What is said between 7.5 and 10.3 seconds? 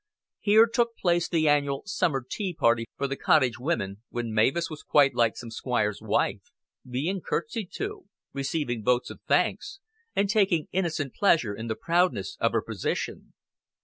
to, receiving votes of thanks, and